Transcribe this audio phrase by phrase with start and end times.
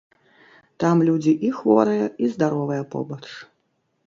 [0.83, 3.23] Там людзі і хворыя, і здаровыя побач.